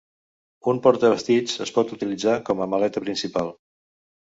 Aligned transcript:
Un 0.73 0.79
porta-vestits 0.87 1.61
es 1.67 1.75
pot 1.77 1.95
utilitzar 1.99 2.37
com 2.51 2.67
a 2.67 2.71
maleta 2.77 3.09
principal. 3.09 3.59